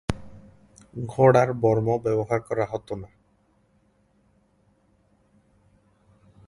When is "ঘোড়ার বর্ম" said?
0.95-1.87